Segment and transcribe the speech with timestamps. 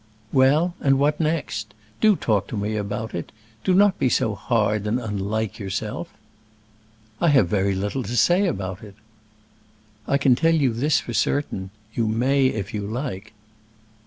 [0.31, 1.75] "Well; and what next?
[1.99, 3.31] Do talk to me about it.
[3.63, 6.09] Do not be so hard and unlike yourself."
[7.21, 8.95] "I have very little to say about it."
[10.07, 13.33] "I can tell you this for certain, you may if you like."